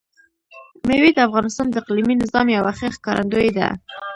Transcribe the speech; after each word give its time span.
مېوې 0.87 1.11
د 1.15 1.19
افغانستان 1.27 1.67
د 1.69 1.75
اقلیمي 1.81 2.15
نظام 2.23 2.47
یوه 2.57 2.71
ښه 2.77 2.87
ښکارندوی 2.95 3.49
ده. 3.57 3.67